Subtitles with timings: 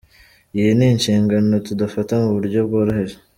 [0.57, 3.15] Iyi ni inshingano tudafata mu buryo bworoheje.